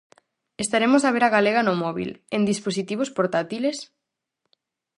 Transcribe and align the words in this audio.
Estaremos 0.63 1.01
a 1.03 1.13
ver 1.15 1.23
a 1.25 1.33
Galega 1.35 1.61
no 1.65 1.73
móbil, 1.83 2.09
en 2.35 2.41
dispositivos 2.51 3.09
portátiles? 3.17 3.77